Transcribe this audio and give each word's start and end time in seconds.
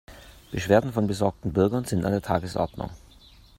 Beschwerden 0.51 0.93
von 0.93 1.05
besorgten 1.05 1.53
Bürgern 1.53 1.85
sind 1.85 2.05
an 2.05 2.11
der 2.11 2.23
Tagesordnung. 2.23 2.89